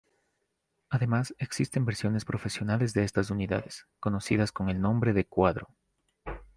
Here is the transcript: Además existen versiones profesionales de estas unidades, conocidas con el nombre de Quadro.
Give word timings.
Además 0.89 1.35
existen 1.37 1.85
versiones 1.85 2.25
profesionales 2.25 2.95
de 2.95 3.03
estas 3.03 3.29
unidades, 3.29 3.85
conocidas 3.99 4.51
con 4.51 4.69
el 4.69 4.81
nombre 4.81 5.13
de 5.13 5.25
Quadro. 5.27 5.67